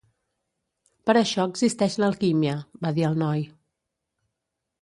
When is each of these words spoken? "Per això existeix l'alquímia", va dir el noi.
"Per 1.09 1.15
això 1.19 1.45
existeix 1.51 1.99
l'alquímia", 2.05 2.57
va 2.87 2.93
dir 2.97 3.07
el 3.11 3.23
noi. 3.27 3.47